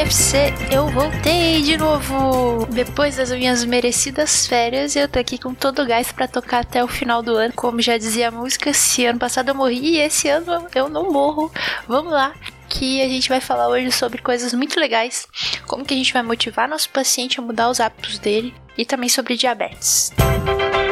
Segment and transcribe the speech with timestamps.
[0.00, 2.64] MFC, eu voltei de novo!
[2.70, 6.82] Depois das minhas merecidas férias, eu tô aqui com todo o gás para tocar até
[6.82, 7.52] o final do ano.
[7.54, 11.12] Como já dizia a música, se ano passado eu morri e esse ano eu não
[11.12, 11.52] morro.
[11.86, 12.32] Vamos lá!
[12.66, 15.26] que a gente vai falar hoje sobre coisas muito legais,
[15.66, 19.08] como que a gente vai motivar nosso paciente a mudar os hábitos dele e também
[19.08, 20.12] sobre diabetes.
[20.16, 20.89] Música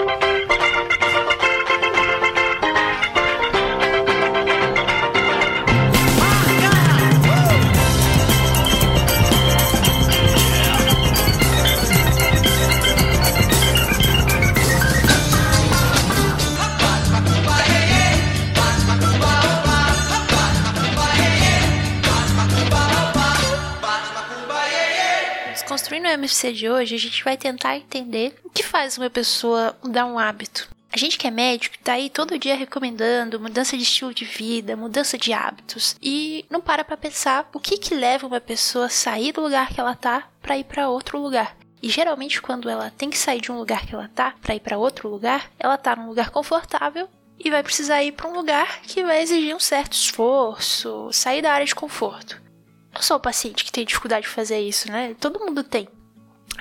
[25.69, 29.77] Construindo o MFC de hoje, a gente vai tentar entender o que faz uma pessoa
[29.85, 30.67] mudar um hábito.
[30.91, 34.75] A gente que é médico tá aí todo dia recomendando mudança de estilo de vida,
[34.75, 38.89] mudança de hábitos e não para para pensar o que que leva uma pessoa a
[38.89, 41.55] sair do lugar que ela tá para ir para outro lugar.
[41.83, 44.61] E geralmente quando ela tem que sair de um lugar que ela tá para ir
[44.61, 47.07] para outro lugar, ela tá num lugar confortável
[47.39, 51.53] e vai precisar ir para um lugar que vai exigir um certo esforço, sair da
[51.53, 52.48] área de conforto
[52.93, 55.15] não só o paciente que tem dificuldade de fazer isso, né?
[55.21, 55.89] Todo mundo tem.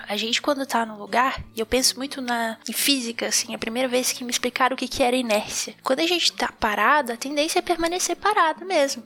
[0.07, 3.57] A gente, quando tá no lugar, e eu penso muito na, em física, assim, a
[3.57, 5.75] primeira vez que me explicaram o que, que era inércia.
[5.83, 9.03] Quando a gente tá parado, a tendência é permanecer parado mesmo.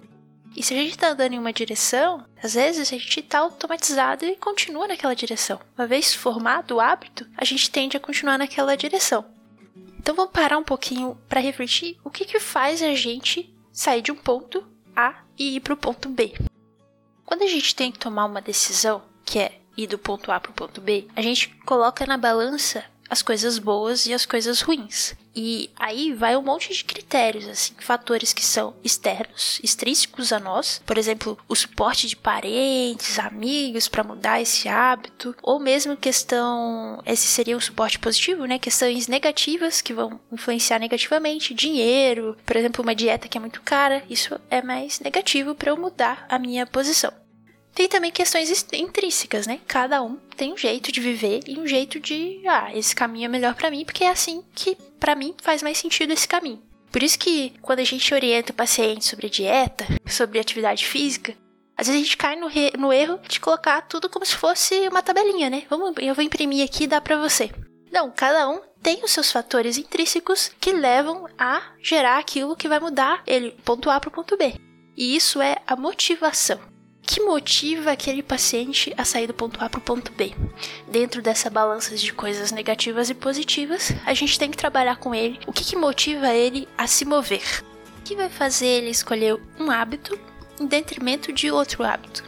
[0.55, 4.25] E se a gente tá andando em uma direção, às vezes a gente tá automatizado
[4.25, 5.59] e continua naquela direção.
[5.77, 9.23] Uma vez formado o hábito, a gente tende a continuar naquela direção.
[9.97, 14.11] Então vamos parar um pouquinho para refletir o que, que faz a gente sair de
[14.11, 16.33] um ponto A e ir para o ponto B.
[17.31, 20.51] Quando a gente tem que tomar uma decisão, que é ir do ponto A para
[20.51, 25.15] o ponto B, a gente coloca na balança as coisas boas e as coisas ruins.
[25.33, 30.81] E aí vai um monte de critérios, assim, fatores que são externos, extrínsecos a nós,
[30.85, 37.27] por exemplo, o suporte de parentes, amigos para mudar esse hábito, ou mesmo questão, esse
[37.27, 38.59] seria o suporte positivo, né?
[38.59, 44.03] Questões negativas que vão influenciar negativamente, dinheiro, por exemplo, uma dieta que é muito cara,
[44.09, 47.20] isso é mais negativo para eu mudar a minha posição.
[47.73, 49.59] Tem também questões intrínsecas, né?
[49.67, 53.29] Cada um tem um jeito de viver e um jeito de, ah, esse caminho é
[53.29, 56.61] melhor para mim porque é assim que para mim faz mais sentido esse caminho.
[56.91, 61.33] Por isso que quando a gente orienta o paciente sobre dieta, sobre atividade física,
[61.77, 65.01] às vezes a gente cai no, no erro de colocar tudo como se fosse uma
[65.01, 65.63] tabelinha, né?
[65.69, 67.49] Vamos, eu vou imprimir aqui e dá para você.
[67.91, 72.79] Não, cada um tem os seus fatores intrínsecos que levam a gerar aquilo que vai
[72.79, 74.55] mudar ele ponto A para o ponto B.
[74.97, 76.59] E isso é a motivação
[77.01, 80.33] que motiva aquele paciente a sair do ponto A para o ponto B.
[80.87, 85.39] Dentro dessa balança de coisas negativas e positivas, a gente tem que trabalhar com ele
[85.47, 87.63] o que, que motiva ele a se mover.
[87.99, 90.17] O que vai fazer ele escolher um hábito
[90.59, 92.23] em detrimento de outro hábito.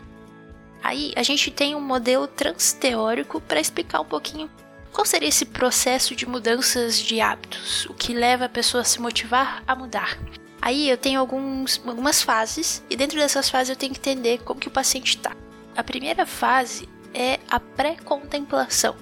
[0.84, 4.50] Aí a gente tem um modelo transteórico para explicar um pouquinho
[4.92, 9.02] qual seria esse processo de mudanças de hábitos, o que leva a pessoa a se
[9.02, 10.20] motivar a mudar.
[10.66, 14.62] Aí eu tenho alguns, algumas fases e dentro dessas fases eu tenho que entender como
[14.62, 15.35] que o paciente está.
[15.75, 18.96] A primeira fase é a pré-contemplação.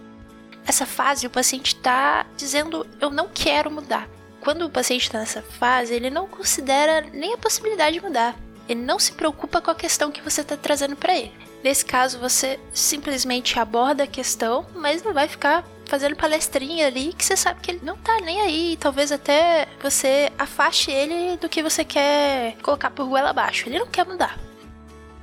[0.65, 4.09] Essa fase o paciente está dizendo eu não quero mudar.
[4.39, 8.35] Quando o paciente está nessa fase, ele não considera nem a possibilidade de mudar.
[8.67, 11.31] Ele não se preocupa com a questão que você está trazendo para ele.
[11.63, 17.25] Nesse caso, você simplesmente aborda a questão, mas não vai ficar fazendo palestrinha ali que
[17.25, 18.77] você sabe que ele não tá nem aí.
[18.79, 23.67] Talvez até você afaste ele do que você quer colocar por goela abaixo.
[23.67, 24.39] Ele não quer mudar.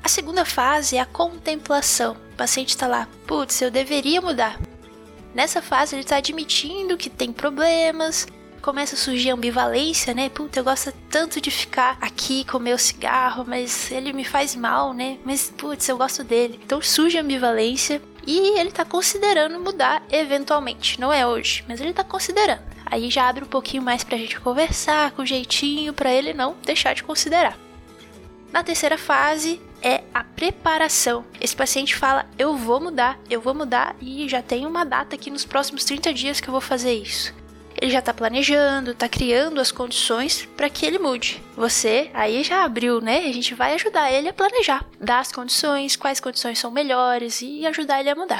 [0.04, 2.18] A segunda fase é a contemplação.
[2.34, 4.60] O paciente está lá, putz, eu deveria mudar.
[5.34, 8.26] Nessa fase ele está admitindo que tem problemas,
[8.60, 10.28] começa a surgir ambivalência, né?
[10.28, 14.92] Puta, eu gosto tanto de ficar aqui com meu cigarro, mas ele me faz mal,
[14.92, 15.16] né?
[15.24, 16.60] Mas putz, eu gosto dele.
[16.62, 21.00] Então surge ambivalência e ele tá considerando mudar eventualmente.
[21.00, 22.60] Não é hoje, mas ele tá considerando.
[22.84, 26.94] Aí já abre um pouquinho mais pra gente conversar, com jeitinho, para ele não deixar
[26.94, 27.58] de considerar.
[28.52, 31.24] Na terceira fase é a preparação.
[31.40, 35.30] Esse paciente fala: Eu vou mudar, eu vou mudar e já tem uma data aqui
[35.30, 37.32] nos próximos 30 dias que eu vou fazer isso
[37.80, 41.42] ele já está planejando, está criando as condições para que ele mude.
[41.56, 43.18] Você aí já abriu, né?
[43.26, 47.66] A gente vai ajudar ele a planejar, dar as condições, quais condições são melhores e
[47.66, 48.38] ajudar ele a mudar.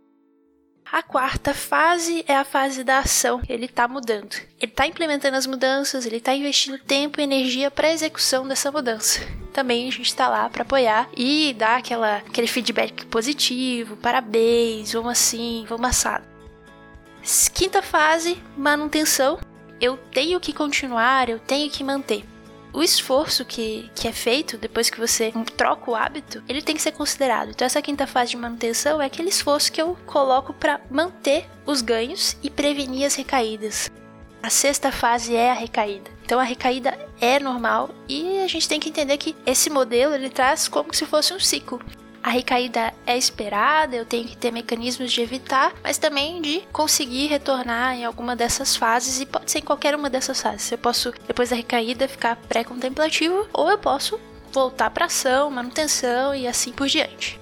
[0.90, 3.42] A quarta fase é a fase da ação.
[3.46, 4.36] Ele está mudando.
[4.58, 8.72] Ele está implementando as mudanças, ele está investindo tempo e energia para a execução dessa
[8.72, 9.20] mudança.
[9.52, 15.12] Também a gente está lá para apoiar e dar aquela, aquele feedback positivo, parabéns, vamos
[15.12, 16.24] assim, vamos assado.
[17.52, 19.38] Quinta fase, manutenção.
[19.78, 22.24] Eu tenho que continuar, eu tenho que manter.
[22.72, 26.80] o esforço que, que é feito depois que você troca o hábito, ele tem que
[26.80, 27.50] ser considerado.
[27.50, 31.82] Então, essa quinta fase de manutenção é aquele esforço que eu coloco para manter os
[31.82, 33.90] ganhos e prevenir as recaídas.
[34.42, 36.10] A sexta fase é a recaída.
[36.24, 40.30] Então a recaída é normal e a gente tem que entender que esse modelo ele
[40.30, 41.80] traz como se fosse um ciclo.
[42.28, 47.28] A recaída é esperada, eu tenho que ter mecanismos de evitar, mas também de conseguir
[47.28, 50.70] retornar em alguma dessas fases e pode ser em qualquer uma dessas fases.
[50.70, 54.20] Eu posso depois da recaída ficar pré-contemplativo ou eu posso
[54.52, 57.40] voltar para ação, manutenção e assim por diante.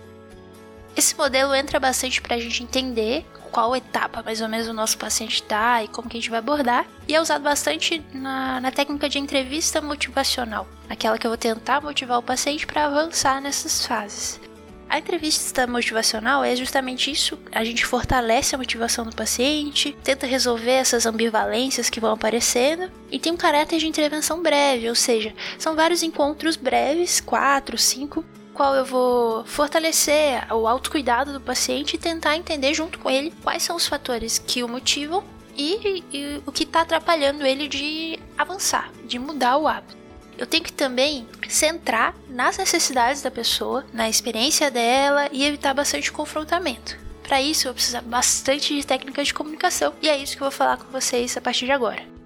[0.94, 4.96] Esse modelo entra bastante para a gente entender qual etapa mais ou menos o nosso
[4.98, 6.86] paciente está e como que a gente vai abordar.
[7.08, 11.80] E é usado bastante na, na técnica de entrevista motivacional, aquela que eu vou tentar
[11.80, 14.45] motivar o paciente para avançar nessas fases.
[14.88, 17.38] A entrevista motivacional é justamente isso.
[17.50, 23.18] A gente fortalece a motivação do paciente, tenta resolver essas ambivalências que vão aparecendo e
[23.18, 28.24] tem um caráter de intervenção breve, ou seja, são vários encontros breves, quatro, cinco,
[28.54, 33.62] qual eu vou fortalecer o autocuidado do paciente e tentar entender junto com ele quais
[33.62, 35.22] são os fatores que o motivam
[35.56, 39.95] e, e o que está atrapalhando ele de avançar, de mudar o hábito.
[40.38, 46.12] Eu tenho que também centrar nas necessidades da pessoa, na experiência dela e evitar bastante
[46.12, 46.98] confrontamento.
[47.22, 50.50] Para isso, eu vou precisar bastante de técnicas de comunicação e é isso que eu
[50.50, 52.16] vou falar com vocês a partir de agora.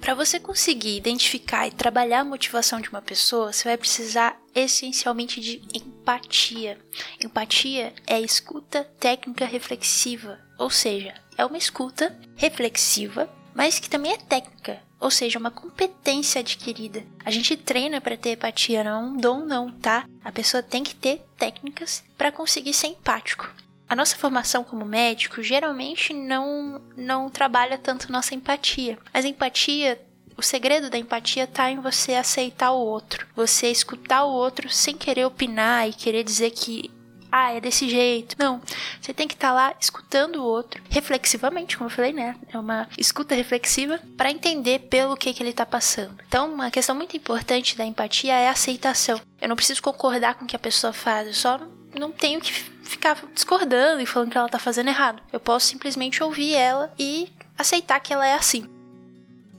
[0.00, 5.40] Para você conseguir identificar e trabalhar a motivação de uma pessoa, você vai precisar essencialmente
[5.40, 6.78] de empatia.
[7.22, 14.18] Empatia é escuta técnica reflexiva, ou seja, é uma escuta reflexiva, mas que também é
[14.18, 17.02] técnica, ou seja, uma competência adquirida.
[17.24, 20.04] A gente treina para ter empatia, não é um dom não, tá?
[20.22, 23.50] A pessoa tem que ter técnicas para conseguir ser empático.
[23.88, 28.98] A nossa formação como médico geralmente não não trabalha tanto nossa empatia.
[29.14, 30.00] Mas a empatia
[30.36, 34.94] o segredo da empatia está em você aceitar o outro, você escutar o outro sem
[34.94, 36.90] querer opinar e querer dizer que
[37.36, 38.36] ah, é desse jeito.
[38.38, 38.60] Não,
[39.00, 42.36] você tem que estar tá lá escutando o outro reflexivamente, como eu falei, né?
[42.52, 46.16] É uma escuta reflexiva para entender pelo que, que ele está passando.
[46.26, 49.20] Então, uma questão muito importante da empatia é a aceitação.
[49.40, 51.60] Eu não preciso concordar com o que a pessoa faz, eu só
[51.98, 55.22] não tenho que ficar discordando e falando que ela está fazendo errado.
[55.32, 57.28] Eu posso simplesmente ouvir ela e
[57.58, 58.75] aceitar que ela é assim.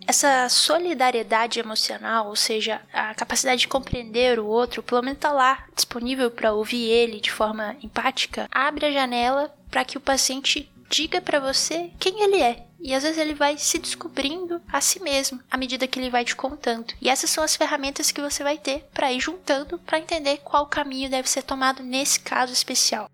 [0.07, 5.65] Essa solidariedade emocional, ou seja, a capacidade de compreender o outro, pelo menos tá lá
[5.75, 11.21] disponível para ouvir ele de forma empática, abre a janela para que o paciente diga
[11.21, 12.65] para você quem ele é.
[12.79, 16.23] E às vezes ele vai se descobrindo a si mesmo à medida que ele vai
[16.23, 16.93] te contando.
[17.01, 20.67] E essas são as ferramentas que você vai ter para ir juntando para entender qual
[20.67, 23.09] caminho deve ser tomado nesse caso especial.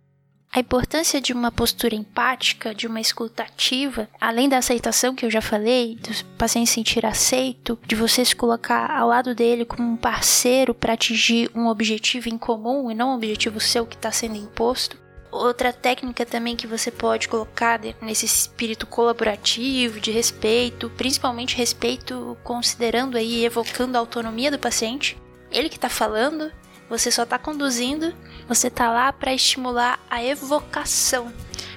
[0.55, 5.31] A importância de uma postura empática, de uma escuta ativa, além da aceitação que eu
[5.31, 9.97] já falei, do paciente sentir aceito, de você se colocar ao lado dele como um
[9.97, 14.35] parceiro para atingir um objetivo em comum e não um objetivo seu que está sendo
[14.35, 14.95] imposto.
[15.31, 23.17] Outra técnica também que você pode colocar nesse espírito colaborativo, de respeito, principalmente respeito considerando
[23.17, 25.17] aí, evocando a autonomia do paciente.
[25.51, 26.51] Ele que está falando,
[26.88, 28.13] você só está conduzindo,
[28.47, 31.31] você está lá para estimular a evocação.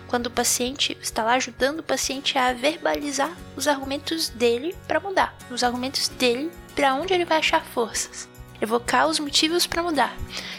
[0.08, 5.36] Quando o paciente está lá ajudando o paciente a verbalizar os argumentos dele para mudar,
[5.50, 8.28] os argumentos dele para onde ele vai achar forças,
[8.60, 10.16] evocar os motivos para mudar.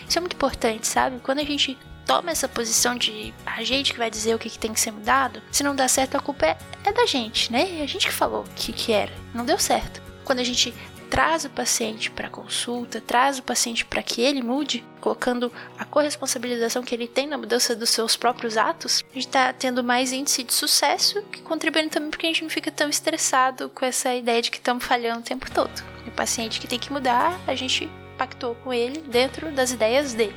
[0.07, 1.19] Isso é muito importante, sabe?
[1.21, 4.57] Quando a gente toma essa posição de a gente que vai dizer o que, que
[4.57, 7.79] tem que ser mudado, se não dá certo, a culpa é, é da gente, né?
[7.79, 10.01] É a gente que falou o que, que era, não deu certo.
[10.23, 10.73] Quando a gente
[11.09, 16.83] traz o paciente para consulta, traz o paciente para que ele mude, colocando a corresponsabilização
[16.83, 20.43] que ele tem na mudança dos seus próprios atos, a gente está tendo mais índice
[20.43, 24.41] de sucesso, que contribuindo também porque a gente não fica tão estressado com essa ideia
[24.41, 25.83] de que estamos falhando o tempo todo.
[26.05, 30.35] O paciente que tem que mudar, a gente pactou com ele dentro das ideias dele.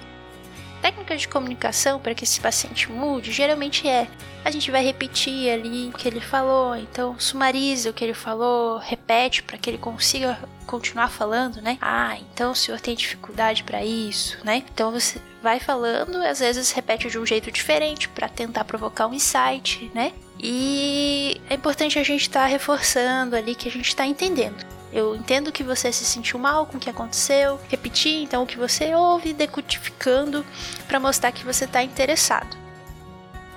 [0.81, 4.09] Técnicas de comunicação para que esse paciente mude geralmente é
[4.45, 8.79] a gente vai repetir ali o que ele falou, então sumariza o que ele falou,
[8.79, 11.77] repete para que ele consiga continuar falando, né?
[11.81, 14.63] Ah, então o senhor tem dificuldade para isso, né?
[14.73, 19.15] Então você vai falando, às vezes repete de um jeito diferente para tentar provocar um
[19.15, 20.13] insight, né?
[20.39, 24.65] E é importante a gente estar tá reforçando ali que a gente está entendendo.
[24.93, 28.59] Eu entendo que você se sentiu mal com o que aconteceu, repetir então o que
[28.59, 30.45] você ouve, decodificando
[30.89, 32.59] para mostrar que você está interessado.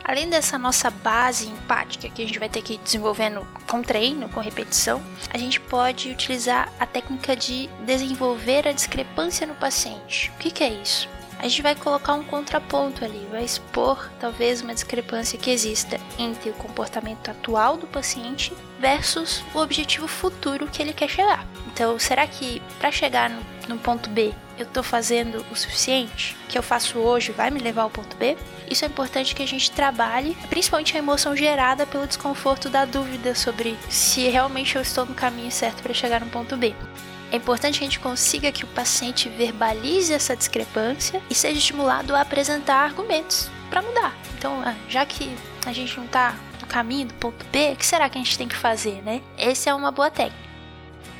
[0.03, 4.27] Além dessa nossa base empática que a gente vai ter que ir desenvolvendo com treino,
[4.29, 10.29] com repetição, a gente pode utilizar a técnica de desenvolver a discrepância no paciente.
[10.35, 11.07] O que, que é isso?
[11.43, 16.49] A gente vai colocar um contraponto ali, vai expor talvez uma discrepância que exista entre
[16.49, 21.45] o comportamento atual do paciente versus o objetivo futuro que ele quer chegar.
[21.67, 26.33] Então, será que para chegar no, no ponto B eu estou fazendo o suficiente?
[26.45, 28.37] O que eu faço hoje vai me levar ao ponto B?
[28.71, 33.35] Isso é importante que a gente trabalhe, principalmente a emoção gerada pelo desconforto da dúvida
[33.35, 36.73] sobre se realmente eu estou no caminho certo para chegar no ponto B.
[37.33, 42.15] É importante que a gente consiga que o paciente verbalize essa discrepância e seja estimulado
[42.15, 44.15] a apresentar argumentos para mudar.
[44.37, 45.35] Então, ah, já que
[45.65, 48.37] a gente não está no caminho do ponto B, o que será que a gente
[48.37, 49.19] tem que fazer, né?
[49.35, 50.52] Essa é uma boa técnica.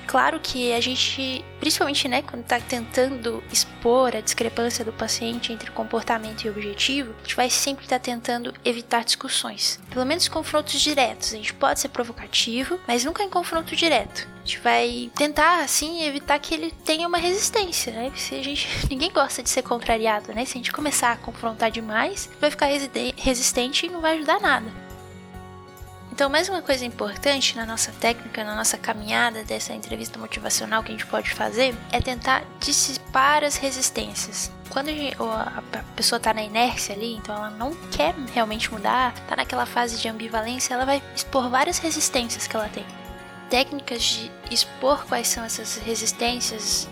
[0.08, 5.72] Claro que a gente, principalmente né, quando está tentando expor a discrepância do paciente entre
[5.72, 9.80] comportamento e objetivo, a gente vai sempre estar tá tentando evitar discussões.
[9.90, 11.34] Pelo menos confrontos diretos.
[11.34, 14.28] A gente pode ser provocativo, mas nunca em confronto direto.
[14.44, 18.12] A gente vai tentar, assim, evitar que ele tenha uma resistência, né?
[18.16, 18.68] Se a gente.
[18.90, 20.44] Ninguém gosta de ser contrariado, né?
[20.44, 22.68] Se a gente começar a confrontar demais, vai ficar
[23.16, 24.83] resistente e não vai ajudar nada.
[26.14, 30.90] Então, mais uma coisa importante na nossa técnica, na nossa caminhada dessa entrevista motivacional que
[30.90, 34.52] a gente pode fazer é tentar dissipar as resistências.
[34.70, 35.64] Quando a,
[35.96, 40.08] pessoa está na inércia ali, então ela não quer realmente mudar, está naquela fase de
[40.08, 42.86] ambivalência, ela vai expor várias resistências que ela tem.
[43.50, 46.88] Técnicas de expor quais são essas resistências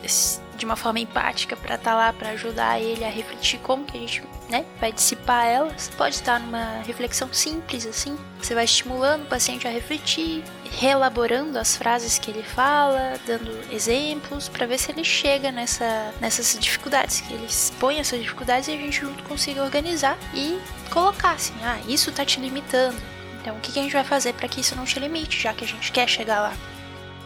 [0.62, 3.98] de uma forma empática para estar tá lá para ajudar ele a refletir como que
[3.98, 5.90] a gente né, vai dissipar elas.
[5.98, 8.16] Pode estar numa reflexão simples assim.
[8.40, 14.48] Você vai estimulando o paciente a refletir, reelaborando as frases que ele fala, dando exemplos
[14.48, 18.78] para ver se ele chega nessa, nessas dificuldades, que ele expõe essas dificuldades e a
[18.78, 20.60] gente junto consiga organizar e
[20.92, 23.02] colocar assim, ah, isso tá te limitando.
[23.42, 25.66] Então, o que a gente vai fazer para que isso não te limite, já que
[25.66, 26.54] a gente quer chegar lá?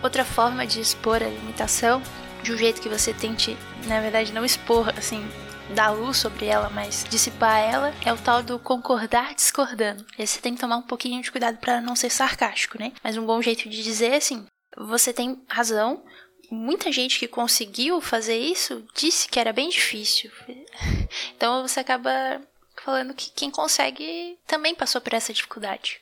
[0.01, 2.01] Outra forma de expor a limitação
[2.43, 5.27] de um jeito que você tente, na verdade, não expor, assim,
[5.73, 10.05] dar luz sobre ela, mas dissipar ela, é o tal do concordar discordando.
[10.17, 12.91] E você tem que tomar um pouquinho de cuidado para não ser sarcástico, né?
[13.03, 14.45] Mas um bom jeito de dizer é assim:
[14.77, 16.03] você tem razão.
[16.51, 20.31] Muita gente que conseguiu fazer isso disse que era bem difícil.
[21.35, 22.41] Então você acaba
[22.83, 26.01] falando que quem consegue também passou por essa dificuldade.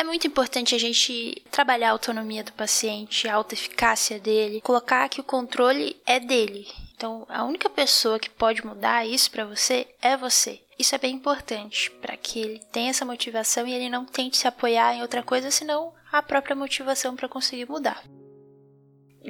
[0.00, 5.06] É muito importante a gente trabalhar a autonomia do paciente, a alta eficácia dele, colocar
[5.10, 6.66] que o controle é dele.
[6.96, 10.58] Então, a única pessoa que pode mudar isso para você é você.
[10.78, 14.48] Isso é bem importante para que ele tenha essa motivação e ele não tente se
[14.48, 18.02] apoiar em outra coisa senão a própria motivação para conseguir mudar.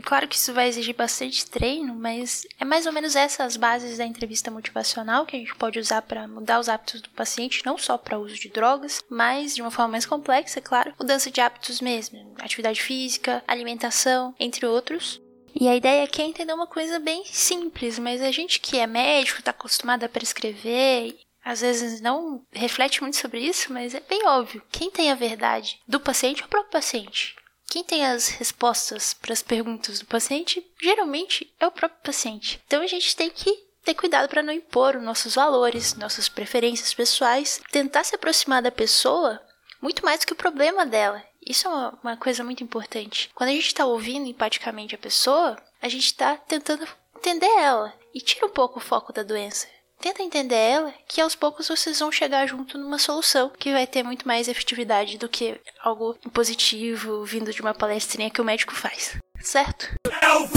[0.02, 4.06] Claro que isso vai exigir bastante treino, mas é mais ou menos essas bases da
[4.06, 7.98] entrevista motivacional que a gente pode usar para mudar os hábitos do paciente, não só
[7.98, 11.80] para uso de drogas, mas de uma forma mais complexa, é claro, mudança de hábitos
[11.80, 15.20] mesmo, atividade física, alimentação, entre outros.
[15.54, 18.86] E a ideia aqui é entender uma coisa bem simples, mas a gente que é
[18.86, 24.26] médico, está acostumado a prescrever, às vezes não reflete muito sobre isso, mas é bem
[24.26, 24.62] óbvio.
[24.70, 27.34] Quem tem a verdade do paciente é o próprio paciente.
[27.70, 32.60] Quem tem as respostas para as perguntas do paciente geralmente é o próprio paciente.
[32.66, 36.92] Então a gente tem que ter cuidado para não impor os nossos valores, nossas preferências
[36.92, 39.40] pessoais, tentar se aproximar da pessoa
[39.80, 41.22] muito mais do que o problema dela.
[41.46, 43.30] Isso é uma, uma coisa muito importante.
[43.36, 46.86] Quando a gente está ouvindo empaticamente a pessoa, a gente está tentando
[47.16, 49.68] entender ela e tira um pouco o foco da doença.
[50.00, 54.02] Tenta entender ela, que aos poucos vocês vão chegar junto numa solução que vai ter
[54.02, 59.18] muito mais efetividade do que algo positivo vindo de uma palestrinha que o médico faz.
[59.42, 59.90] Certo?
[60.22, 60.48] É o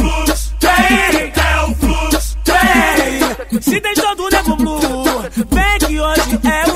[1.40, 1.74] é o
[3.62, 3.82] Se
[4.56, 5.04] blue,
[5.52, 6.73] vem que hoje é o.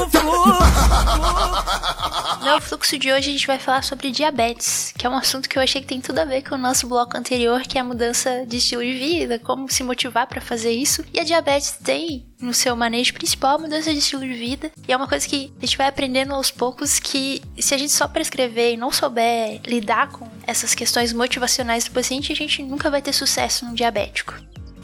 [2.48, 5.58] No fluxo de hoje a gente vai falar sobre diabetes, que é um assunto que
[5.58, 7.84] eu achei que tem tudo a ver com o nosso bloco anterior, que é a
[7.84, 11.04] mudança de estilo de vida, como se motivar para fazer isso.
[11.14, 14.72] E a diabetes tem no seu manejo principal a mudança de estilo de vida.
[14.88, 17.92] E é uma coisa que a gente vai aprendendo aos poucos que se a gente
[17.92, 22.90] só prescrever e não souber lidar com essas questões motivacionais do paciente, a gente nunca
[22.90, 24.34] vai ter sucesso no diabético.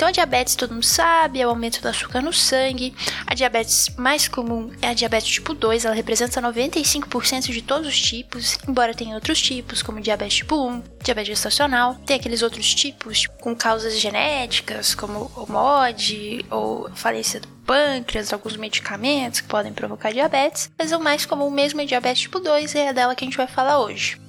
[0.03, 2.93] Então, a diabetes todo mundo sabe, é o aumento do açúcar no sangue.
[3.25, 8.01] A diabetes mais comum é a diabetes tipo 2, ela representa 95% de todos os
[8.01, 11.95] tipos, embora tenha outros tipos, como diabetes tipo 1, diabetes gestacional.
[12.05, 18.57] Tem aqueles outros tipos com causas genéticas, como o MOD ou falência do pâncreas, alguns
[18.57, 22.77] medicamentos que podem provocar diabetes, mas o mais comum mesmo é diabetes tipo 2 e
[22.77, 24.21] é dela que a gente vai falar hoje.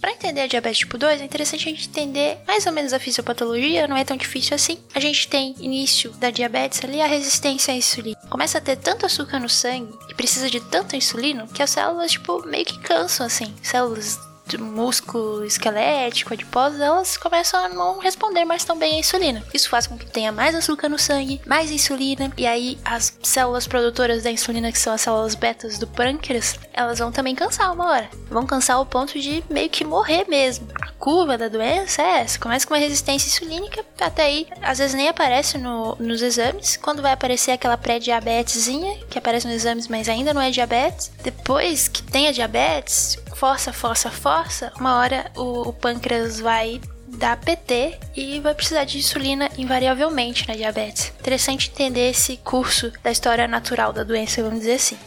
[0.00, 2.98] Para entender a diabetes tipo 2, é interessante a gente entender mais ou menos a
[2.98, 4.78] fisiopatologia, não é tão difícil assim.
[4.94, 8.16] A gente tem início da diabetes ali a resistência à insulina.
[8.30, 12.12] Começa a ter tanto açúcar no sangue e precisa de tanta insulina que as células
[12.12, 13.54] tipo meio que cansam assim.
[13.62, 14.18] Células
[14.58, 19.42] músculo esquelético, adiposa, elas começam a não responder mais tão bem à insulina.
[19.52, 23.66] Isso faz com que tenha mais açúcar no sangue, mais insulina, e aí as células
[23.66, 27.90] produtoras da insulina, que são as células betas do pâncreas, elas vão também cansar uma
[27.90, 28.10] hora.
[28.30, 30.68] Vão cansar ao ponto de meio que morrer mesmo.
[30.80, 32.38] A curva da doença é essa.
[32.38, 36.76] Começa com uma resistência insulínica, até aí às vezes nem aparece no, nos exames.
[36.76, 41.10] Quando vai aparecer aquela pré-diabetesinha, que aparece nos exames, mas ainda não é diabetes.
[41.22, 47.36] Depois que tem a diabetes, força, força, força, uma hora o, o pâncreas vai dar
[47.36, 51.12] PT e vai precisar de insulina invariavelmente na diabetes.
[51.20, 54.98] Interessante entender esse curso da história natural da doença, vamos dizer assim.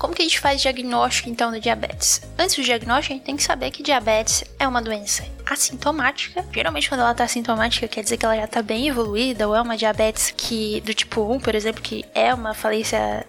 [0.00, 2.22] Como que a gente faz diagnóstico então da diabetes?
[2.38, 6.42] Antes do diagnóstico, a gente tem que saber que diabetes é uma doença assintomática.
[6.50, 9.60] Geralmente, quando ela tá assintomática, quer dizer que ela já tá bem evoluída, ou é
[9.60, 13.26] uma diabetes que do tipo 1, por exemplo, que é uma falência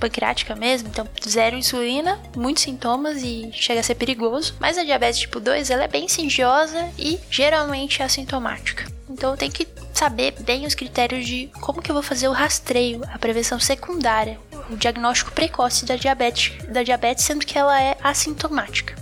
[0.00, 4.54] pancreática mesmo, então zero insulina, muitos sintomas e chega a ser perigoso.
[4.58, 8.86] Mas a diabetes tipo 2, ela é bem insidiosa e geralmente assintomática.
[9.08, 13.02] Então tenho que saber bem os critérios de como que eu vou fazer o rastreio,
[13.12, 14.38] a prevenção secundária,
[14.70, 18.94] o diagnóstico precoce da diabetes, da diabetes, sendo que ela é assintomática.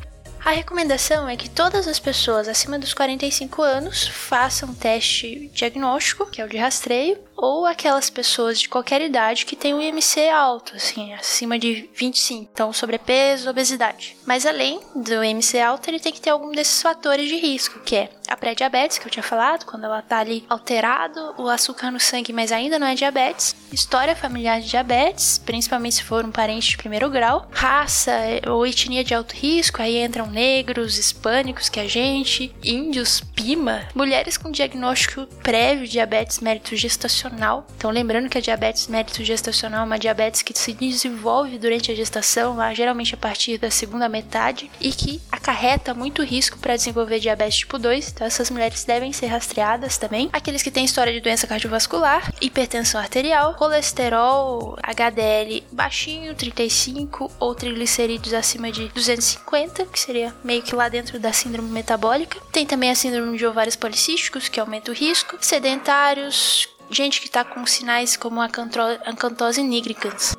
[0.44, 6.42] A recomendação é que todas as pessoas acima dos 45 anos façam teste diagnóstico, que
[6.42, 10.76] é o de rastreio, ou aquelas pessoas de qualquer idade que têm um IMC alto,
[10.76, 14.16] assim, acima de 25, então sobrepeso, obesidade.
[14.26, 17.96] Mas além do IMC alto, ele tem que ter algum desses fatores de risco, que
[17.96, 22.00] é a pré-diabetes, que eu tinha falado, quando ela tá ali alterado, o açúcar no
[22.00, 26.70] sangue, mas ainda não é diabetes, história familiar de diabetes, principalmente se for um parente
[26.70, 28.12] de primeiro grau, raça
[28.48, 33.86] ou etnia de alto risco, aí entram negros, hispânicos, que é a gente, índios, pima,
[33.94, 37.66] mulheres com diagnóstico prévio de diabetes mérito gestacional gestacional.
[37.76, 41.94] Então, lembrando que a diabetes mérito gestacional é uma diabetes que se desenvolve durante a
[41.94, 47.18] gestação, lá geralmente a partir da segunda metade, e que acarreta muito risco para desenvolver
[47.18, 48.10] diabetes tipo 2.
[48.10, 50.28] Então, essas mulheres devem ser rastreadas também.
[50.32, 58.34] Aqueles que têm história de doença cardiovascular, hipertensão arterial, colesterol HDL baixinho, 35, ou triglicerídeos
[58.34, 62.40] acima de 250, que seria meio que lá dentro da síndrome metabólica.
[62.52, 65.36] Tem também a síndrome de ovários policísticos, que aumenta o risco.
[65.40, 70.36] Sedentários, gente que está com sinais como acantose nigricans.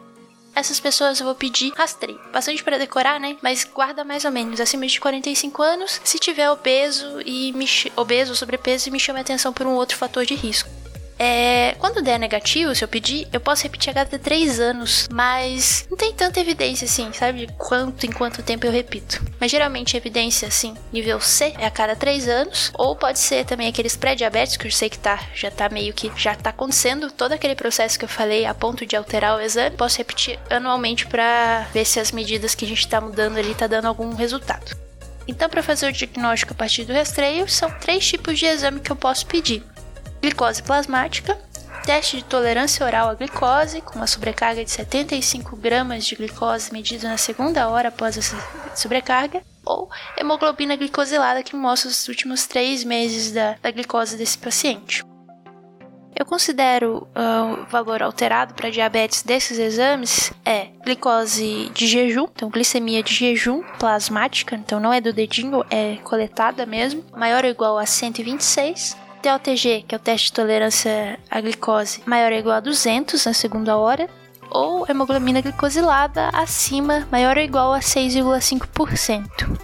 [0.55, 2.19] Essas pessoas eu vou pedir rastreio.
[2.31, 3.36] Bastante para decorar, né?
[3.41, 8.36] Mas guarda mais ou menos acima de 45 anos, se tiver obeso e me obeso
[8.36, 10.69] sobrepeso e me chame a atenção por um outro fator de risco.
[11.17, 15.88] É, quando der negativo, se eu pedir, eu posso repetir a cada 3 anos, mas
[15.89, 17.45] não tem tanta evidência assim, sabe?
[17.45, 19.23] De quanto em quanto tempo eu repito.
[19.39, 23.67] Mas geralmente evidência, assim, nível C é a cada 3 anos, ou pode ser também
[23.67, 27.32] aqueles pré-diabéticos, que eu sei que tá, já tá meio que já tá acontecendo todo
[27.32, 29.78] aquele processo que eu falei a ponto de alterar o exame.
[29.78, 33.67] Posso repetir anualmente para ver se as medidas que a gente tá mudando ali tá
[33.67, 34.75] dando algum resultado.
[35.28, 38.91] Então, para fazer o diagnóstico a partir do rastreio, são três tipos de exame que
[38.91, 39.63] eu posso pedir
[40.21, 41.38] glicose plasmática,
[41.86, 47.08] teste de tolerância oral à glicose, com uma sobrecarga de 75 gramas de glicose medida
[47.08, 48.36] na segunda hora após essa
[48.75, 55.04] sobrecarga, ou hemoglobina glicosilada, que mostra os últimos três meses da, da glicose desse paciente.
[56.17, 62.49] Eu considero uh, o valor alterado para diabetes desses exames é glicose de jejum, então
[62.49, 67.78] glicemia de jejum plasmática, então não é do dedinho, é coletada mesmo, maior ou igual
[67.78, 68.95] a 126,
[69.26, 73.34] TOTG, que é o teste de tolerância à glicose, maior ou igual a 200 na
[73.34, 74.08] segunda hora,
[74.52, 79.60] ou hemoglobina glicosilada acima, maior ou igual a 6,5%.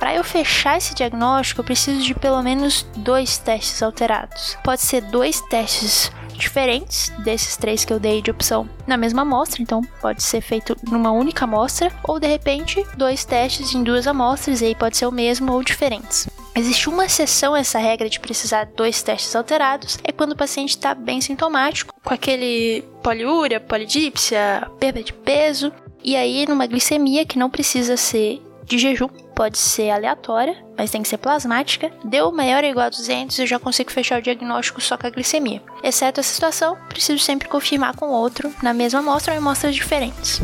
[0.00, 4.58] Para eu fechar esse diagnóstico, eu preciso de pelo menos dois testes alterados.
[4.64, 9.62] Pode ser dois testes diferentes desses três que eu dei de opção na mesma amostra,
[9.62, 14.60] então pode ser feito numa única amostra, ou de repente dois testes em duas amostras,
[14.60, 16.28] e aí pode ser o mesmo ou diferentes.
[16.56, 20.70] Existe uma exceção a essa regra de precisar dois testes alterados, é quando o paciente
[20.70, 27.38] está bem sintomático, com aquele poliúria, polidípsia, perda de peso, e aí numa glicemia que
[27.38, 32.62] não precisa ser de jejum, pode ser aleatória, mas tem que ser plasmática, deu maior
[32.62, 35.60] ou igual a 200, eu já consigo fechar o diagnóstico só com a glicemia.
[35.82, 40.40] Exceto essa situação, preciso sempre confirmar com outro na mesma amostra ou em amostras diferentes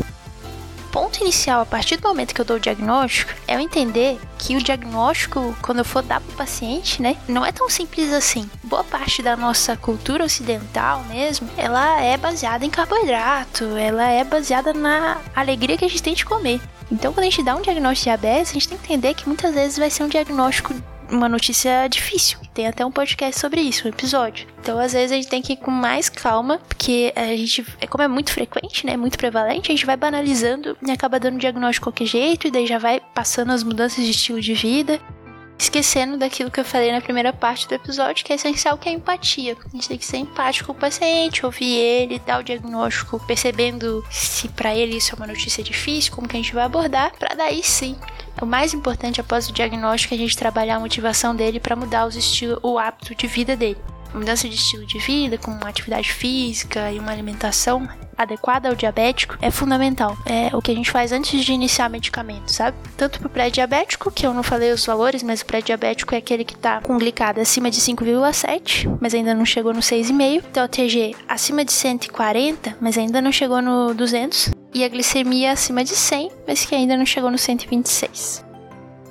[1.01, 4.55] ponto inicial, a partir do momento que eu dou o diagnóstico, é eu entender que
[4.55, 8.47] o diagnóstico, quando eu for dar para o paciente, né, não é tão simples assim.
[8.63, 14.73] Boa parte da nossa cultura ocidental mesmo, ela é baseada em carboidrato, ela é baseada
[14.73, 16.61] na alegria que a gente tem de comer.
[16.91, 19.27] Então, quando a gente dá um diagnóstico de diabetes, a gente tem que entender que
[19.27, 20.71] muitas vezes vai ser um diagnóstico
[21.11, 22.39] uma notícia difícil.
[22.53, 24.47] Tem até um podcast sobre isso, um episódio.
[24.59, 27.87] Então, às vezes, a gente tem que ir com mais calma, porque a gente, é
[27.87, 28.95] como é muito frequente, né?
[28.97, 32.65] Muito prevalente, a gente vai banalizando e acaba dando diagnóstico de qualquer jeito, e daí
[32.65, 34.99] já vai passando as mudanças de estilo de vida
[35.61, 38.91] esquecendo daquilo que eu falei na primeira parte do episódio, que é essencial, que é
[38.91, 39.55] a empatia.
[39.63, 44.03] A gente tem que ser empático com o paciente, ouvir ele, dar o diagnóstico, percebendo
[44.09, 47.35] se para ele isso é uma notícia difícil, como que a gente vai abordar, para
[47.35, 47.95] daí sim
[48.41, 52.05] o mais importante após o diagnóstico é a gente trabalhar a motivação dele para mudar
[52.05, 53.77] os estilos, o hábito de vida dele
[54.13, 59.37] mudança de estilo de vida, com uma atividade física e uma alimentação adequada ao diabético
[59.41, 60.15] é fundamental.
[60.25, 62.77] É o que a gente faz antes de iniciar medicamento, sabe?
[62.95, 66.55] Tanto pro pré-diabético, que eu não falei os valores, mas o pré-diabético é aquele que
[66.55, 70.43] tá com glicada acima de 5,7, mas ainda não chegou no 6,5.
[70.51, 74.60] Então, o TG acima de 140, mas ainda não chegou no 200.
[74.73, 78.50] E a glicemia acima de 100, mas que ainda não chegou no 126.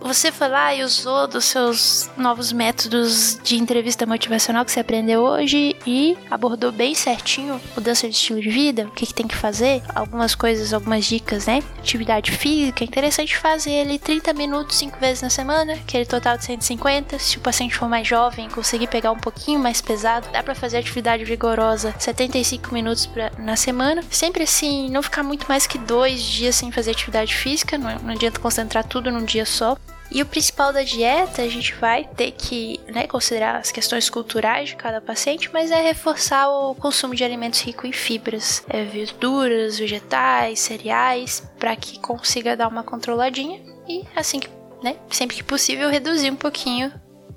[0.00, 5.22] Você foi lá e usou dos seus novos métodos de entrevista motivacional que você aprendeu
[5.22, 9.36] hoje e abordou bem certinho mudança de estilo de vida, o que, que tem que
[9.36, 11.62] fazer, algumas coisas, algumas dicas, né?
[11.78, 16.44] Atividade física, é interessante fazer ele 30 minutos 5 vezes na semana, aquele total de
[16.44, 17.18] 150.
[17.18, 20.78] Se o paciente for mais jovem, conseguir pegar um pouquinho mais pesado, dá para fazer
[20.78, 24.02] atividade vigorosa 75 minutos pra, na semana.
[24.10, 28.10] Sempre assim, não ficar muito mais que dois dias sem fazer atividade física, não, não
[28.14, 29.76] adianta concentrar tudo num dia só.
[30.10, 34.70] E o principal da dieta, a gente vai ter que né, considerar as questões culturais
[34.70, 39.78] de cada paciente, mas é reforçar o consumo de alimentos ricos em fibras, é, verduras,
[39.78, 44.48] vegetais, cereais, para que consiga dar uma controladinha e assim que,
[44.82, 46.92] né, sempre que possível reduzir um pouquinho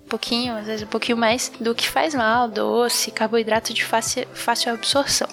[0.10, 4.72] pouquinho, às vezes um pouquinho mais do que faz mal, doce, carboidrato de fácil, fácil
[4.72, 5.28] absorção.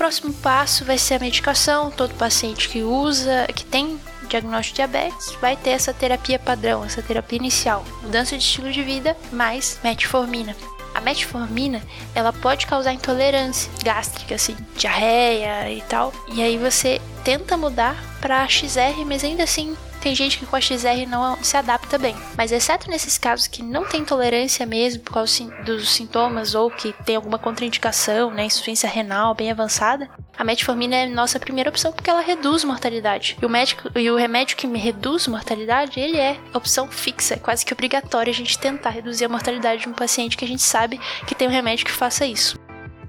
[0.00, 1.90] O próximo passo vai ser a medicação.
[1.90, 7.02] Todo paciente que usa, que tem diagnóstico de diabetes, vai ter essa terapia padrão, essa
[7.02, 10.56] terapia inicial, mudança de estilo de vida mais metformina.
[10.94, 11.82] A metformina,
[12.14, 16.14] ela pode causar intolerância gástrica, assim, diarreia e tal.
[16.32, 20.60] E aí você tenta mudar para XR, mas ainda assim tem gente que com a
[20.60, 22.16] XR não se adapta bem.
[22.36, 26.92] Mas exceto nesses casos que não tem tolerância mesmo por causa dos sintomas ou que
[27.04, 32.08] tem alguma contraindicação, né, insuficiência renal bem avançada, a metformina é nossa primeira opção porque
[32.08, 33.36] ela reduz mortalidade.
[33.40, 37.38] E o médico e o remédio que me reduz mortalidade, ele é opção fixa, é
[37.38, 40.62] quase que obrigatório a gente tentar reduzir a mortalidade de um paciente que a gente
[40.62, 42.58] sabe que tem um remédio que faça isso.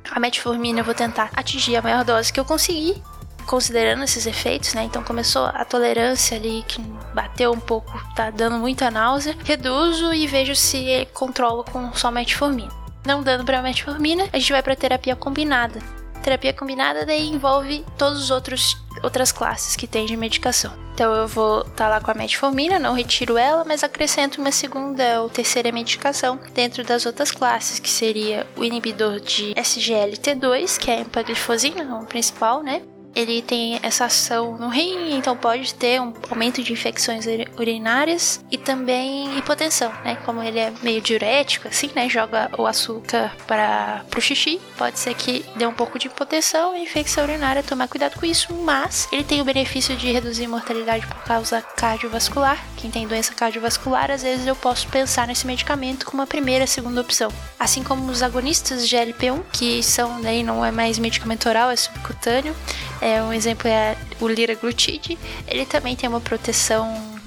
[0.10, 3.02] A metformina eu vou tentar atingir a maior dose que eu conseguir
[3.46, 4.84] considerando esses efeitos, né?
[4.84, 6.82] Então começou a tolerância ali que
[7.14, 12.72] bateu um pouco, tá dando muita náusea, reduzo e vejo se controlo com só metformina.
[13.06, 15.80] Não dando para metformina, a gente vai para terapia combinada.
[16.22, 20.74] Terapia combinada daí envolve todos os outros outras classes que tem de medicação.
[20.94, 24.52] Então eu vou estar tá lá com a metformina, não retiro ela, mas acrescento uma
[24.52, 30.92] segunda ou terceira medicação dentro das outras classes, que seria o inibidor de SGLT2, que
[30.92, 32.82] é a empaglifosina, o principal, né?
[33.16, 37.26] Ele tem essa ação no rim, então pode ter um aumento de infecções
[37.58, 40.18] urinárias e também hipotensão, né?
[40.26, 42.08] Como ele é meio diurético, assim, né?
[42.10, 46.84] Joga o açúcar para pro xixi, pode ser que dê um pouco de hipotensão e
[46.84, 47.64] infecção urinária.
[47.64, 52.64] Tomar cuidado com isso, mas ele tem o benefício de reduzir mortalidade por causa cardiovascular.
[52.78, 57.02] Quem tem doença cardiovascular, às vezes eu posso pensar nesse medicamento como uma primeira, segunda
[57.02, 57.32] opção.
[57.60, 61.76] Assim como os agonistas de GLP-1, que são, daí não é mais medicamento oral, é
[61.76, 62.56] subcutâneo
[63.02, 65.18] é, um exemplo é o liraglutide.
[65.48, 67.20] Ele também tem uma proteção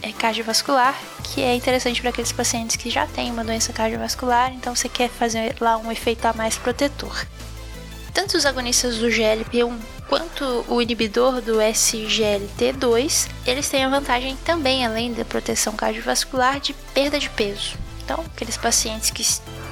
[0.00, 4.74] é, cardiovascular, que é interessante para aqueles pacientes que já têm uma doença cardiovascular, então
[4.74, 7.26] você quer fazer lá um efeito a mais protetor.
[8.14, 9.76] Tanto os agonistas do GLP-1
[10.08, 16.72] quanto o inibidor do SGLT2, eles têm a vantagem também, além da proteção cardiovascular, de
[16.94, 17.76] perda de peso.
[18.02, 19.22] Então, aqueles pacientes que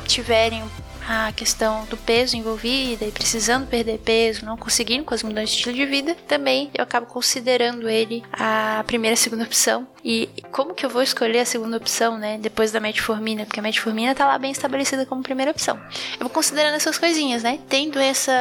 [0.07, 0.63] tiverem
[1.07, 5.57] a questão do peso envolvida e precisando perder peso, não conseguindo com as mudanças de
[5.57, 9.87] estilo de vida, também eu acabo considerando ele a primeira e segunda opção.
[10.05, 12.39] E como que eu vou escolher a segunda opção, né?
[12.39, 15.77] Depois da metformina, porque a metformina tá lá bem estabelecida como primeira opção.
[16.13, 17.59] Eu vou considerando essas coisinhas, né?
[17.69, 18.33] Tem doença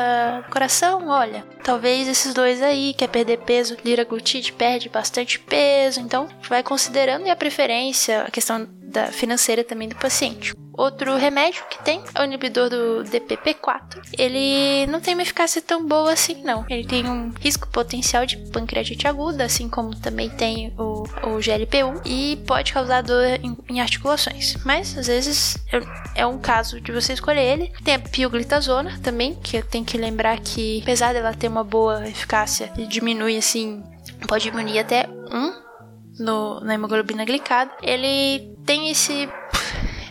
[0.46, 6.28] do coração, olha, talvez esses dois aí, quer perder peso, liraglutide perde bastante peso, então
[6.48, 10.54] vai considerando e a preferência, a questão da financeira também do paciente.
[10.78, 14.02] Outro remédio que tem é o inibidor do DPP4.
[14.18, 16.66] Ele não tem uma eficácia tão boa assim, não.
[16.70, 22.02] Ele tem um risco potencial de pancreatite aguda, assim como também tem o, o GLP-1,
[22.06, 24.58] e pode causar dor em, em articulações.
[24.66, 25.58] Mas, às vezes,
[26.14, 27.72] é um caso de você escolher ele.
[27.84, 32.70] Tem a pioglitazona também, que tem que lembrar que, apesar dela ter uma boa eficácia,
[32.90, 33.82] diminui, assim,
[34.28, 35.65] pode diminuir até 1
[36.20, 39.30] no, na hemoglobina glicada, ele tem esse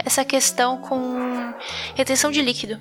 [0.05, 1.55] essa questão com
[1.95, 2.79] retenção de líquido.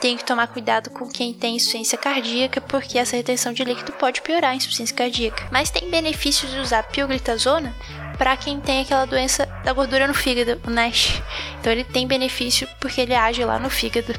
[0.00, 4.20] Tem que tomar cuidado com quem tem insuficiência cardíaca, porque essa retenção de líquido pode
[4.20, 5.48] piorar a insuficiência cardíaca.
[5.52, 7.74] Mas tem benefícios de usar pioglitazona
[8.18, 11.22] para quem tem aquela doença da gordura no fígado, o NASH.
[11.60, 14.14] Então ele tem benefício porque ele age lá no fígado.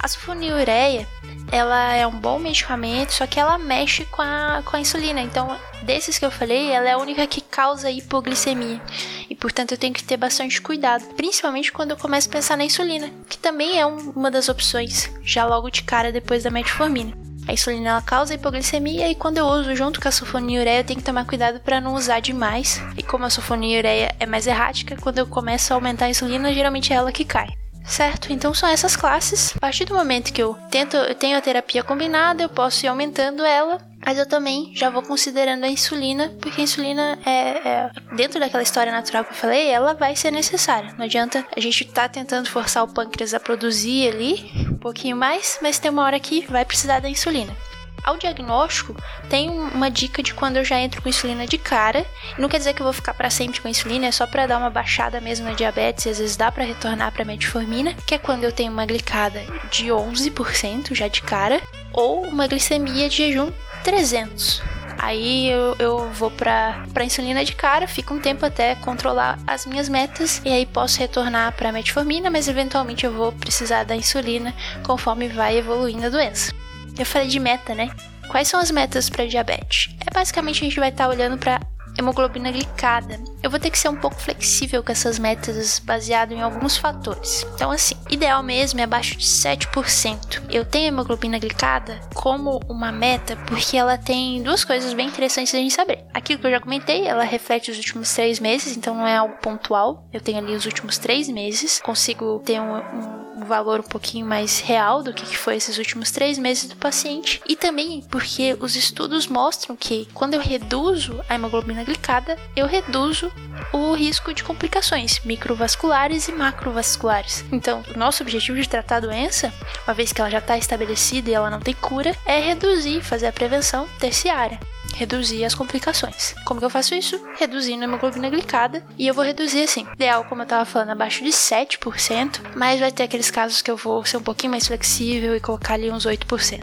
[0.00, 1.06] A sulfonilureia,
[1.50, 5.20] ela é um bom medicamento, só que ela mexe com a, com a insulina.
[5.20, 8.80] Então, desses que eu falei, ela é a única que causa hipoglicemia.
[9.28, 12.64] E, portanto, eu tenho que ter bastante cuidado, principalmente quando eu começo a pensar na
[12.64, 17.12] insulina, que também é um, uma das opções, já logo de cara depois da metformina.
[17.48, 21.00] A insulina ela causa hipoglicemia e quando eu uso junto com a sulfonilureia eu tenho
[21.00, 22.80] que tomar cuidado para não usar demais.
[22.94, 26.92] E como a sulfonilureia é mais errática, quando eu começo a aumentar a insulina, geralmente
[26.92, 27.48] é ela que cai.
[27.88, 28.32] Certo?
[28.32, 29.56] Então são essas classes.
[29.56, 32.88] A partir do momento que eu tento, eu tenho a terapia combinada, eu posso ir
[32.88, 37.30] aumentando ela mas eu também já vou considerando a insulina, porque a insulina é,
[37.68, 40.94] é, dentro daquela história natural que eu falei, ela vai ser necessária.
[40.96, 45.58] Não adianta a gente tá tentando forçar o pâncreas a produzir ali um pouquinho mais,
[45.60, 47.54] mas tem uma hora que vai precisar da insulina.
[48.02, 48.94] Ao diagnóstico,
[49.28, 52.06] tem uma dica de quando eu já entro com insulina de cara.
[52.38, 54.58] Não quer dizer que eu vou ficar para sempre com insulina, é só para dar
[54.58, 58.18] uma baixada mesmo na diabetes, e às vezes dá para retornar para metformina, que é
[58.18, 61.60] quando eu tenho uma glicada de 11% já de cara,
[61.92, 63.50] ou uma glicemia de jejum
[63.82, 64.62] 300.
[64.98, 69.64] Aí eu, eu vou pra, pra insulina de cara, fico um tempo até controlar as
[69.64, 74.52] minhas metas e aí posso retornar pra metformina, mas eventualmente eu vou precisar da insulina
[74.82, 76.52] conforme vai evoluindo a doença.
[76.98, 77.90] Eu falei de meta, né?
[78.28, 79.94] Quais são as metas para diabetes?
[80.06, 81.60] É basicamente a gente vai estar tá olhando para
[81.98, 83.18] hemoglobina glicada.
[83.42, 87.46] Eu vou ter que ser um pouco flexível com essas metas baseado em alguns fatores.
[87.54, 90.42] Então, assim, ideal mesmo é abaixo de 7%.
[90.50, 95.58] Eu tenho hemoglobina glicada como uma meta porque ela tem duas coisas bem interessantes a
[95.58, 96.04] gente saber.
[96.14, 99.36] Aquilo que eu já comentei, ela reflete os últimos três meses, então não é algo
[99.38, 100.06] pontual.
[100.12, 103.17] Eu tenho ali os últimos três meses, consigo ter um, um um
[103.48, 107.42] valor um pouquinho mais real do que foi esses últimos três meses do paciente.
[107.48, 113.32] E também porque os estudos mostram que quando eu reduzo a hemoglobina glicada, eu reduzo
[113.72, 117.44] o risco de complicações microvasculares e macrovasculares.
[117.50, 119.52] Então, o nosso objetivo de tratar a doença,
[119.86, 123.26] uma vez que ela já está estabelecida e ela não tem cura, é reduzir, fazer
[123.26, 124.60] a prevenção terciária
[124.98, 126.34] reduzir as complicações.
[126.44, 127.20] Como que eu faço isso?
[127.38, 128.84] Reduzindo a hemoglobina glicada.
[128.98, 132.90] E eu vou reduzir assim, ideal, como eu tava falando, abaixo de 7%, mas vai
[132.90, 136.04] ter aqueles casos que eu vou ser um pouquinho mais flexível e colocar ali uns
[136.04, 136.62] 8%.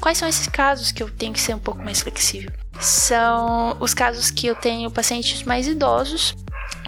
[0.00, 2.50] Quais são esses casos que eu tenho que ser um pouco mais flexível?
[2.80, 6.34] São os casos que eu tenho pacientes mais idosos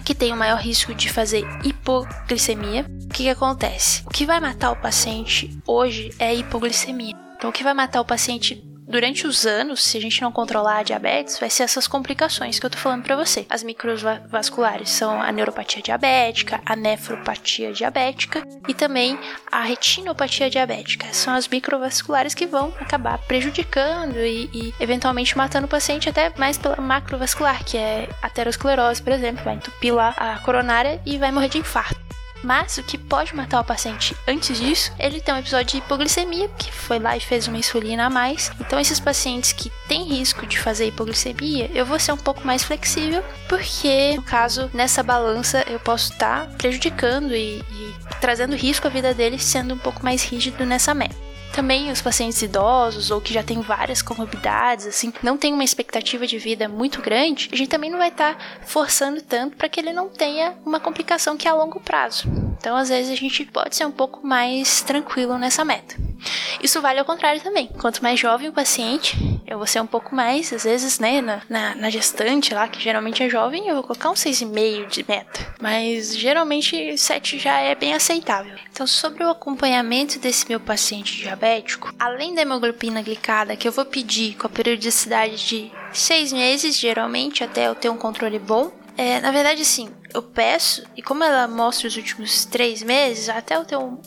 [0.03, 2.85] que têm o maior risco de fazer hipoglicemia.
[3.05, 4.03] O que, que acontece?
[4.05, 7.13] O que vai matar o paciente hoje é a hipoglicemia.
[7.37, 10.79] Então, o que vai matar o paciente durante os anos, se a gente não controlar
[10.79, 13.45] a diabetes, vai ser essas complicações que eu tô falando para você.
[13.49, 19.19] As microvasculares são a neuropatia diabética, a nefropatia diabética e também
[19.51, 21.07] a retinopatia diabética.
[21.13, 26.57] São as microvasculares que vão acabar prejudicando e, e eventualmente matando o paciente até mais
[26.57, 31.49] pela macrovascular, que é aterosclerose, por exemplo, vai entupir lá a coronária e vai morrer
[31.49, 32.06] de infarto.
[32.43, 36.49] Mas o que pode matar o paciente antes disso, ele tem um episódio de hipoglicemia,
[36.57, 38.51] que foi lá e fez uma insulina a mais.
[38.59, 42.63] Então, esses pacientes que têm risco de fazer hipoglicemia, eu vou ser um pouco mais
[42.63, 48.87] flexível, porque no caso, nessa balança, eu posso estar tá prejudicando e, e trazendo risco
[48.87, 51.26] à vida deles, sendo um pouco mais rígido nessa meta.
[51.57, 56.27] Também os pacientes idosos ou que já têm várias comorbidades, assim, não tem uma expectativa
[56.27, 59.79] de vida muito grande, a gente também não vai estar tá forçando tanto para que
[59.79, 62.29] ele não tenha uma complicação que é a longo prazo.
[62.57, 65.95] Então, às vezes, a gente pode ser um pouco mais tranquilo nessa meta.
[66.61, 67.67] Isso vale ao contrário também.
[67.67, 69.15] Quanto mais jovem o paciente,
[69.45, 72.81] eu vou ser um pouco mais, às vezes, né, na, na, na gestante lá, que
[72.81, 75.55] geralmente é jovem, eu vou colocar um 6,5 de meta.
[75.61, 78.55] Mas geralmente 7 já é bem aceitável.
[78.71, 83.85] Então, sobre o acompanhamento desse meu paciente diabético, além da hemoglobina glicada, que eu vou
[83.85, 89.21] pedir com a periodicidade de 6 meses, geralmente, até eu ter um controle bom, é,
[89.21, 93.63] na verdade, sim, eu peço, e como ela mostra os últimos três meses, até eu
[93.63, 94.01] ter um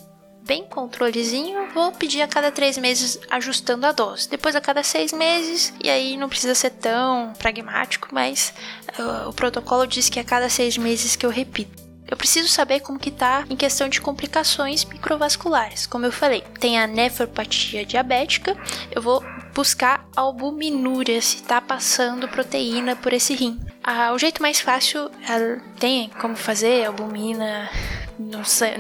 [0.44, 4.28] bem controlezinho, vou pedir a cada três meses ajustando a dose.
[4.28, 8.52] Depois a cada seis meses, e aí não precisa ser tão pragmático, mas
[8.98, 11.80] uh, o protocolo diz que é a cada seis meses que eu repito.
[12.08, 15.86] Eu preciso saber como que tá em questão de complicações microvasculares.
[15.86, 18.56] Como eu falei, tem a nefropatia diabética,
[18.90, 19.22] eu vou
[19.60, 23.60] buscar albuminúria, se tá passando proteína por esse rim.
[23.84, 27.68] Ah, o jeito mais fácil é, tem como fazer albumina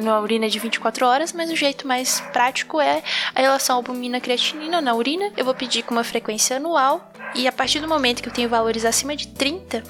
[0.02, 3.02] na urina de 24 horas, mas o jeito mais prático é
[3.34, 5.30] a relação albumina-creatinina na urina.
[5.36, 8.48] Eu vou pedir com uma frequência anual e a partir do momento que eu tenho
[8.48, 9.82] valores acima de 30,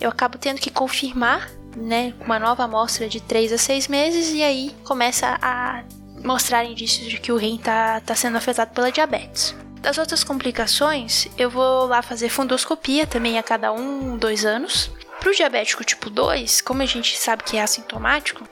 [0.00, 4.44] eu acabo tendo que confirmar né, uma nova amostra de 3 a 6 meses e
[4.44, 5.82] aí começa a
[6.24, 9.52] mostrar indícios de que o rim tá, tá sendo afetado pela diabetes.
[9.86, 14.90] Das outras complicações, eu vou lá fazer fundoscopia também a cada um, dois anos.
[15.20, 18.42] Para o diabético tipo 2, como a gente sabe que é assintomático,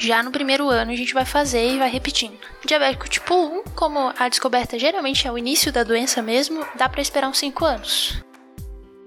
[0.00, 2.36] já no primeiro ano a gente vai fazer e vai repetindo.
[2.66, 7.00] Diabético tipo 1, como a descoberta geralmente é o início da doença mesmo, dá para
[7.00, 8.24] esperar uns 5 anos.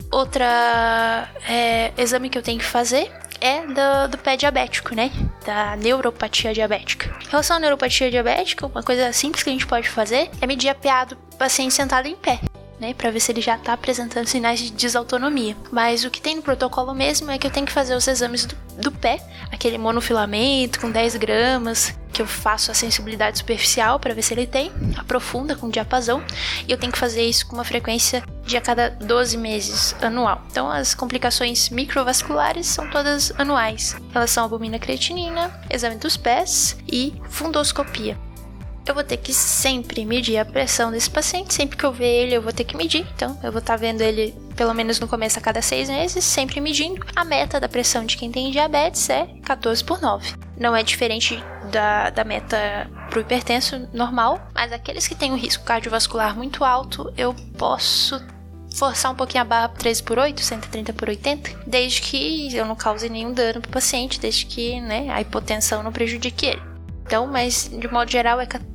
[0.09, 3.11] Outra é, exame que eu tenho que fazer
[3.43, 5.11] é do, do pé diabético, né?
[5.45, 7.13] Da neuropatia diabética.
[7.27, 10.69] Em relação à neuropatia diabética, uma coisa simples que a gente pode fazer é medir
[10.69, 12.39] a PA do paciente sentado em pé
[12.83, 15.55] né, para ver se ele já está apresentando sinais de desautonomia.
[15.71, 18.45] Mas o que tem no protocolo mesmo é que eu tenho que fazer os exames
[18.45, 24.13] do, do pé, aquele monofilamento com 10 gramas, que eu faço a sensibilidade superficial para
[24.13, 26.21] ver se ele tem, aprofunda com diapasão,
[26.67, 30.43] e eu tenho que fazer isso com uma frequência de a cada 12 meses anual.
[30.51, 33.95] Então as complicações microvasculares são todas anuais.
[34.13, 38.17] Elas são albumina creatinina, exame dos pés e fundoscopia
[38.85, 41.53] eu vou ter que sempre medir a pressão desse paciente.
[41.53, 43.05] Sempre que eu ver ele, eu vou ter que medir.
[43.15, 46.23] Então, eu vou estar tá vendo ele pelo menos no começo a cada seis meses,
[46.23, 47.05] sempre medindo.
[47.15, 50.33] A meta da pressão de quem tem diabetes é 14 por 9.
[50.57, 55.37] Não é diferente da, da meta para o hipertenso normal, mas aqueles que têm um
[55.37, 58.21] risco cardiovascular muito alto, eu posso
[58.75, 62.75] forçar um pouquinho a barra 13 por 8, 130 por 80, desde que eu não
[62.75, 66.61] cause nenhum dano para o paciente, desde que né, a hipotensão não prejudique ele.
[67.05, 68.72] Então, mas de modo geral é 14,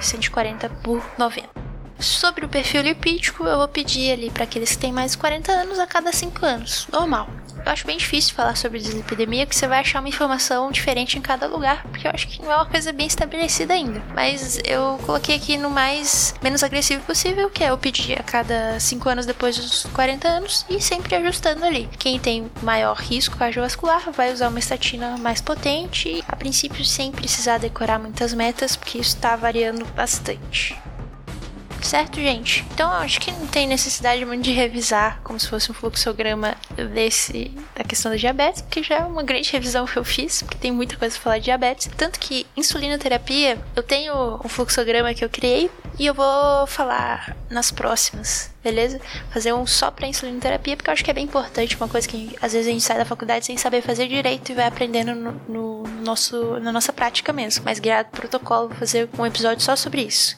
[0.00, 1.55] 140 por 90.
[1.98, 5.50] Sobre o perfil lipídico, eu vou pedir ali para aqueles que têm mais de 40
[5.50, 7.28] anos a cada 5 anos, normal.
[7.64, 11.20] Eu acho bem difícil falar sobre dislipidemia, porque você vai achar uma informação diferente em
[11.20, 14.00] cada lugar, porque eu acho que não é uma coisa bem estabelecida ainda.
[14.14, 18.78] Mas eu coloquei aqui no mais menos agressivo possível, que é eu pedir a cada
[18.78, 21.88] 5 anos depois dos 40 anos e sempre ajustando ali.
[21.98, 27.58] Quem tem maior risco cardiovascular vai usar uma estatina mais potente, a princípio sem precisar
[27.58, 30.78] decorar muitas metas, porque isso está variando bastante.
[31.86, 32.66] Certo, gente?
[32.74, 36.56] Então eu acho que não tem necessidade muito de revisar como se fosse um fluxograma
[36.92, 40.58] desse da questão da diabetes, porque já é uma grande revisão que eu fiz, porque
[40.58, 41.88] tem muita coisa pra falar de diabetes.
[41.96, 47.70] Tanto que insulinoterapia, eu tenho um fluxograma que eu criei e eu vou falar nas
[47.70, 49.00] próximas, beleza?
[49.30, 52.34] Fazer um só pra insulinoterapia, porque eu acho que é bem importante, uma coisa que
[52.42, 55.32] às vezes a gente sai da faculdade sem saber fazer direito e vai aprendendo no,
[55.48, 57.64] no nosso, na nossa prática mesmo.
[57.64, 60.36] Mas guiado protocolo, vou fazer um episódio só sobre isso.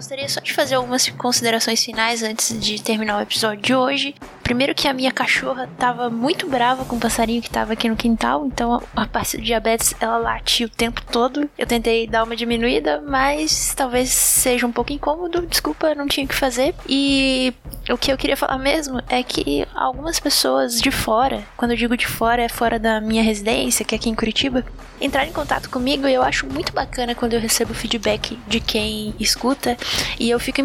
[0.00, 4.14] Gostaria só de fazer algumas considerações finais antes de terminar o episódio de hoje.
[4.50, 7.94] Primeiro que a minha cachorra tava muito brava com o passarinho que tava aqui no
[7.94, 11.48] quintal, então a parte do diabetes ela late o tempo todo.
[11.56, 15.46] Eu tentei dar uma diminuída, mas talvez seja um pouco incômodo.
[15.46, 16.74] Desculpa, não tinha o que fazer.
[16.88, 17.54] E
[17.88, 21.96] o que eu queria falar mesmo é que algumas pessoas de fora, quando eu digo
[21.96, 24.64] de fora, é fora da minha residência, que é aqui em Curitiba,
[25.00, 29.14] entraram em contato comigo e eu acho muito bacana quando eu recebo feedback de quem
[29.18, 29.76] escuta
[30.18, 30.60] e eu fico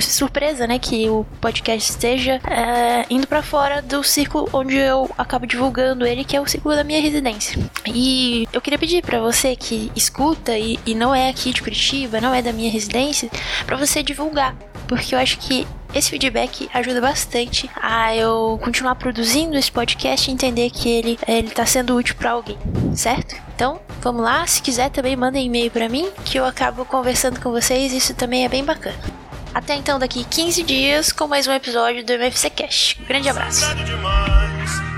[0.00, 5.46] surpresa, né, que o podcast esteja é, indo para fora do círculo onde eu acabo
[5.46, 7.56] divulgando ele, que é o círculo da minha residência.
[7.86, 12.20] E eu queria pedir para você que escuta e, e não é aqui de Curitiba,
[12.20, 13.30] não é da minha residência,
[13.64, 14.56] para você divulgar,
[14.88, 20.34] porque eu acho que esse feedback ajuda bastante a eu continuar produzindo esse podcast e
[20.34, 22.58] entender que ele ele tá sendo útil para alguém,
[22.96, 23.36] certo?
[23.54, 27.40] Então, vamos lá, se quiser também manda um e-mail para mim que eu acabo conversando
[27.40, 29.21] com vocês, isso também é bem bacana.
[29.54, 32.96] Até então, daqui 15 dias, com mais um episódio do MFC Cash.
[33.06, 33.66] Grande abraço.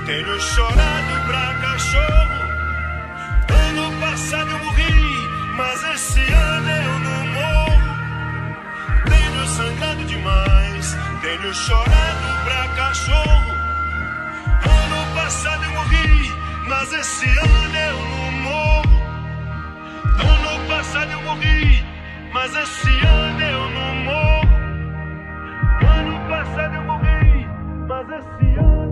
[0.05, 2.39] Tenho chorado pra cachorro.
[3.49, 8.55] Ano passado eu morri, mas esse ano eu não morro.
[9.09, 13.51] Tenho sangrado demais, tenho chorado pra cachorro.
[14.63, 16.33] Ano passado eu morri,
[16.69, 19.01] mas esse ano eu não morro.
[20.17, 21.83] Ano passado eu morri,
[22.31, 23.25] mas esse ano
[26.45, 28.84] aniversário eu mas esse ano.